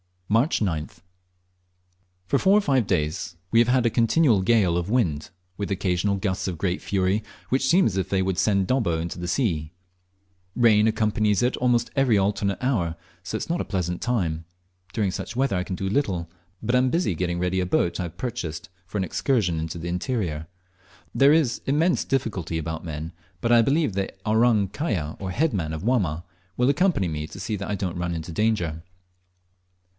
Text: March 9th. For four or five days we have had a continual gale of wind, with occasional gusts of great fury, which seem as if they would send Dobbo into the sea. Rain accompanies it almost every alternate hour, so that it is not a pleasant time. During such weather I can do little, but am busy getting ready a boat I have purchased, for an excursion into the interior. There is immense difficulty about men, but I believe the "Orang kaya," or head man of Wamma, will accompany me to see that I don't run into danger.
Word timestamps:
March 0.27 0.61
9th. 0.61 1.01
For 2.25 2.39
four 2.39 2.57
or 2.57 2.61
five 2.61 2.87
days 2.87 3.35
we 3.51 3.59
have 3.59 3.67
had 3.67 3.85
a 3.85 3.89
continual 3.89 4.41
gale 4.41 4.77
of 4.77 4.89
wind, 4.89 5.29
with 5.57 5.69
occasional 5.69 6.15
gusts 6.15 6.47
of 6.47 6.57
great 6.57 6.81
fury, 6.81 7.21
which 7.49 7.67
seem 7.67 7.85
as 7.85 7.97
if 7.97 8.09
they 8.09 8.21
would 8.23 8.37
send 8.39 8.65
Dobbo 8.65 8.97
into 8.99 9.19
the 9.19 9.27
sea. 9.27 9.73
Rain 10.55 10.87
accompanies 10.87 11.43
it 11.43 11.57
almost 11.57 11.91
every 11.95 12.17
alternate 12.17 12.57
hour, 12.63 12.95
so 13.21 13.35
that 13.37 13.41
it 13.41 13.45
is 13.45 13.49
not 13.49 13.59
a 13.61 13.65
pleasant 13.65 14.01
time. 14.01 14.45
During 14.93 15.11
such 15.11 15.35
weather 15.35 15.57
I 15.57 15.65
can 15.65 15.75
do 15.75 15.87
little, 15.89 16.29
but 16.63 16.75
am 16.75 16.89
busy 16.89 17.13
getting 17.13 17.37
ready 17.37 17.59
a 17.59 17.65
boat 17.65 17.99
I 17.99 18.03
have 18.03 18.17
purchased, 18.17 18.69
for 18.87 18.97
an 18.97 19.03
excursion 19.03 19.59
into 19.59 19.77
the 19.77 19.89
interior. 19.89 20.47
There 21.13 21.33
is 21.33 21.61
immense 21.67 22.05
difficulty 22.05 22.57
about 22.57 22.85
men, 22.85 23.11
but 23.41 23.51
I 23.51 23.61
believe 23.61 23.93
the 23.93 24.09
"Orang 24.25 24.69
kaya," 24.69 25.17
or 25.19 25.29
head 25.29 25.53
man 25.53 25.73
of 25.73 25.83
Wamma, 25.83 26.23
will 26.57 26.69
accompany 26.69 27.09
me 27.09 27.27
to 27.27 27.39
see 27.39 27.57
that 27.57 27.69
I 27.69 27.75
don't 27.75 27.97
run 27.99 28.15
into 28.15 28.31
danger. 28.31 28.81